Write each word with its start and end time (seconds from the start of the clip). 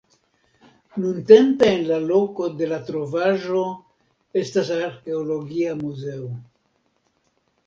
Nuntempe 1.01 1.67
en 1.73 1.83
la 1.89 1.99
loko 2.11 2.47
de 2.61 2.69
la 2.71 2.79
trovaĵo 2.87 3.61
estas 4.43 4.73
arkeologia 4.79 5.77
muzeo. 5.85 6.33